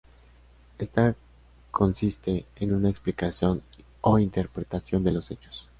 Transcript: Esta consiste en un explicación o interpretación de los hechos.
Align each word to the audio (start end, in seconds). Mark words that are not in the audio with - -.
Esta 0.79 1.15
consiste 1.69 2.47
en 2.55 2.73
un 2.73 2.87
explicación 2.87 3.61
o 4.01 4.17
interpretación 4.17 5.03
de 5.03 5.11
los 5.11 5.29
hechos. 5.29 5.69